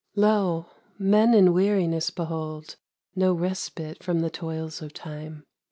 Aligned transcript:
8 0.13 0.15
DEDICATION. 0.15 0.21
Lo! 0.31 0.65
men 0.97 1.33
in 1.35 1.53
weariness 1.53 2.09
behold 2.09 2.75
No 3.15 3.33
respite 3.35 4.01
from 4.01 4.21
the 4.21 4.31
toils 4.31 4.81
of 4.81 4.93
Time. 4.95 5.43